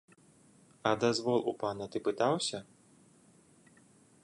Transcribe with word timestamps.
А 0.89 0.93
дазвол 1.03 1.43
у 1.51 1.53
пана 1.65 1.85
ты 1.95 2.03
пытаўся? 2.09 2.63